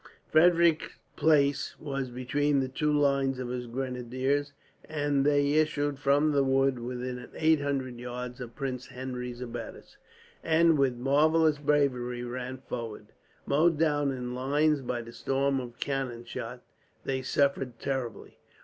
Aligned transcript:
Frederick's 0.31 0.97
place 1.15 1.75
was 1.79 2.09
between 2.09 2.59
the 2.59 2.67
two 2.67 2.91
lines 2.91 3.37
of 3.37 3.49
his 3.49 3.67
grenadiers, 3.67 4.51
and 4.85 5.23
they 5.23 5.51
issued 5.51 5.99
from 5.99 6.31
the 6.31 6.43
wood 6.43 6.79
within 6.79 7.29
eight 7.35 7.61
hundred 7.61 7.99
yards 7.99 8.41
of 8.41 8.55
Prince 8.55 8.87
Henry's 8.87 9.41
abattis, 9.43 9.97
and 10.43 10.79
with 10.79 10.97
marvellous 10.97 11.59
bravery 11.59 12.23
ran 12.23 12.57
forward. 12.67 13.09
Mowed 13.45 13.77
down 13.77 14.11
in 14.11 14.33
lines 14.33 14.81
by 14.81 15.03
the 15.03 15.13
storm 15.13 15.59
of 15.59 15.77
cannon 15.79 16.25
shot, 16.25 16.63
they 17.05 17.21
suffered 17.21 17.77
terribly. 17.77 18.39